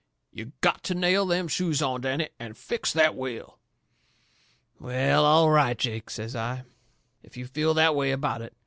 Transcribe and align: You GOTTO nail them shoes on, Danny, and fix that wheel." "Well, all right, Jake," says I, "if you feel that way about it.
You 0.31 0.51
GOTTO 0.61 0.95
nail 0.95 1.27
them 1.27 1.47
shoes 1.47 1.79
on, 1.79 2.01
Danny, 2.01 2.29
and 2.39 2.57
fix 2.57 2.91
that 2.91 3.15
wheel." 3.15 3.59
"Well, 4.79 5.23
all 5.23 5.51
right, 5.51 5.77
Jake," 5.77 6.09
says 6.09 6.35
I, 6.35 6.63
"if 7.21 7.37
you 7.37 7.45
feel 7.45 7.75
that 7.75 7.93
way 7.95 8.09
about 8.09 8.41
it. 8.41 8.55